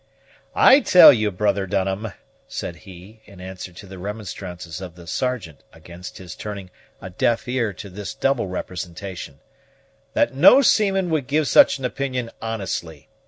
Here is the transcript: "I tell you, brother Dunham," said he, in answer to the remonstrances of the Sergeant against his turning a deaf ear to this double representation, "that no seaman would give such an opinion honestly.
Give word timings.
"I 0.55 0.79
tell 0.79 1.13
you, 1.13 1.29
brother 1.29 1.67
Dunham," 1.67 2.11
said 2.47 2.75
he, 2.87 3.21
in 3.25 3.39
answer 3.39 3.71
to 3.73 3.85
the 3.85 3.99
remonstrances 3.99 4.81
of 4.81 4.95
the 4.95 5.05
Sergeant 5.05 5.61
against 5.73 6.17
his 6.17 6.33
turning 6.33 6.71
a 7.01 7.11
deaf 7.11 7.47
ear 7.47 7.71
to 7.73 7.87
this 7.87 8.15
double 8.15 8.47
representation, 8.47 9.41
"that 10.13 10.33
no 10.33 10.63
seaman 10.63 11.11
would 11.11 11.27
give 11.27 11.47
such 11.47 11.77
an 11.77 11.85
opinion 11.85 12.31
honestly. 12.41 13.09